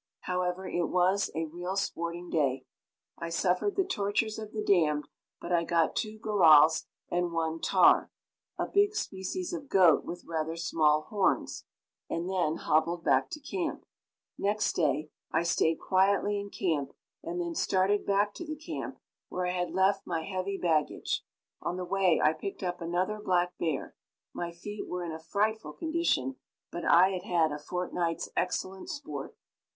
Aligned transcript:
However, 0.21 0.67
it 0.67 0.89
was 0.89 1.29
a 1.35 1.45
real 1.45 1.75
sporting 1.75 2.31
day. 2.31 2.65
I 3.19 3.29
suffered 3.29 3.75
the 3.75 3.83
tortures 3.83 4.39
of 4.39 4.51
the 4.51 4.63
damned, 4.63 5.07
but 5.39 5.51
I 5.51 5.63
got 5.63 5.95
two 5.95 6.17
gorals 6.17 6.87
and 7.11 7.31
one 7.31 7.59
tahr 7.61 8.09
a 8.57 8.65
big 8.65 8.95
species 8.95 9.53
of 9.53 9.69
goat 9.69 10.03
with 10.03 10.23
rather 10.25 10.55
small 10.55 11.03
horns 11.03 11.65
and 12.09 12.27
then 12.27 12.55
hobbled 12.55 13.03
back 13.03 13.29
to 13.29 13.39
camp. 13.39 13.85
Next 14.39 14.73
day 14.73 15.11
I 15.31 15.43
stayed 15.43 15.77
quietly 15.79 16.39
in 16.39 16.49
camp, 16.49 16.93
and 17.21 17.39
then 17.39 17.53
started 17.53 18.03
back 18.03 18.33
to 18.33 18.43
the 18.43 18.55
camp 18.55 18.99
where 19.29 19.45
I 19.45 19.51
had 19.51 19.69
left 19.69 20.07
my 20.07 20.23
heavy 20.23 20.57
baggage. 20.57 21.23
On 21.61 21.77
the 21.77 21.85
way 21.85 22.19
I 22.19 22.33
picked 22.33 22.63
up 22.63 22.81
another 22.81 23.19
black 23.19 23.55
bear. 23.59 23.93
My 24.33 24.51
feet 24.51 24.87
were 24.87 25.03
in 25.05 25.11
a 25.11 25.19
frightful 25.19 25.73
condition, 25.73 26.37
but 26.71 26.85
I 26.85 27.09
had 27.09 27.21
had 27.23 27.51
a 27.51 27.59
fortnight's 27.59 28.29
excellent 28.35 28.89
sport. 28.89 29.35